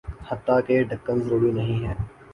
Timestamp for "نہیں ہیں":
1.51-1.95